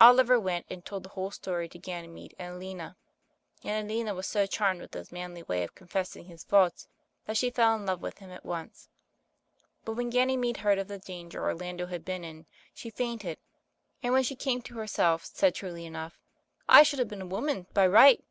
[0.00, 2.96] Oliver went and told the whole story to Ganymede and Aliena,
[3.62, 6.88] and Aliena was so charmed with his manly way of confessing his faults,
[7.26, 8.88] that she fell in love with him at once.
[9.84, 13.38] But when Ganymede heard of the danger Orlando had been in, she fainted;
[14.02, 16.18] and when she came to herself, said truly enough,
[16.68, 18.24] "I should have been a woman by right."